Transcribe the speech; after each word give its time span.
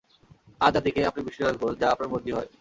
আদ 0.61 0.71
জাতিকে 0.75 1.01
আপনি 1.05 1.21
বৃষ্টি 1.25 1.41
দান 1.43 1.55
করুন, 1.57 1.75
যা 1.81 1.87
আপনার 1.93 2.11
মর্জি 2.11 2.31
হয়। 2.37 2.49